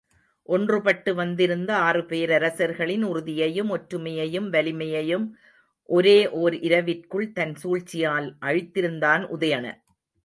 [0.47, 5.25] ஒன்றுபட்டு வந்திருந்த ஆறு பேரரசர்களின் உறுதியையும் ஒற்றுமையையும் வலிமையையும்
[5.89, 9.79] ஒரே ஓர் இரவிற்குள் தன் சூழ்ச்சியால் அழித்திருந்தான் உதயணன்.